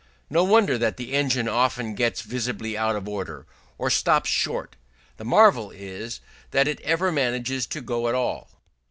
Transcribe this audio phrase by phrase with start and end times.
[0.31, 3.45] No wonder that the engine often gets visibly out of order,
[3.77, 4.75] or stops short:
[5.17, 8.49] the marvel is that it ever manages to go at all.